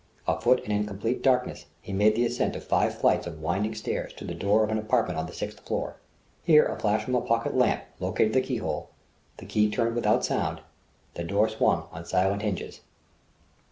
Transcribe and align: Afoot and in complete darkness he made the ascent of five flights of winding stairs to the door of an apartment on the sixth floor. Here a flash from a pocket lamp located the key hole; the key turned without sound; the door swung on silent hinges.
Afoot 0.27 0.63
and 0.63 0.73
in 0.73 0.87
complete 0.87 1.21
darkness 1.21 1.67
he 1.79 1.93
made 1.93 2.15
the 2.15 2.25
ascent 2.25 2.55
of 2.55 2.63
five 2.63 2.97
flights 2.97 3.27
of 3.27 3.39
winding 3.39 3.75
stairs 3.75 4.11
to 4.13 4.25
the 4.25 4.33
door 4.33 4.63
of 4.63 4.71
an 4.71 4.79
apartment 4.79 5.19
on 5.19 5.27
the 5.27 5.31
sixth 5.31 5.59
floor. 5.59 5.97
Here 6.43 6.65
a 6.65 6.79
flash 6.79 7.03
from 7.03 7.13
a 7.13 7.21
pocket 7.21 7.55
lamp 7.55 7.83
located 7.99 8.33
the 8.33 8.41
key 8.41 8.57
hole; 8.57 8.89
the 9.37 9.45
key 9.45 9.69
turned 9.69 9.93
without 9.93 10.25
sound; 10.25 10.61
the 11.13 11.23
door 11.23 11.49
swung 11.49 11.87
on 11.91 12.05
silent 12.05 12.41
hinges. 12.41 12.81